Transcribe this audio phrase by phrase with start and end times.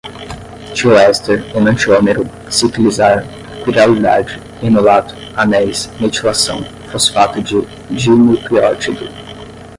[0.73, 3.23] tioéster, enantiômero, ciclizar,
[3.63, 9.07] quiralidade, enolato, anéis, metilação, fosfato de dinucléotido